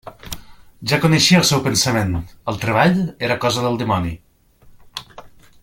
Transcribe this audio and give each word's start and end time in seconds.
Ja 0.91 0.97
coneixia 1.03 1.41
el 1.41 1.45
seu 1.49 1.61
pensament: 1.67 2.15
el 2.53 2.59
treball 2.63 2.99
era 3.29 3.39
cosa 3.45 3.67
del 3.67 3.79
dimoni. 3.83 4.15